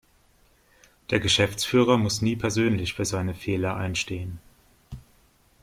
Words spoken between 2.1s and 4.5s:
nie persönlich für seine Fehler einstehen.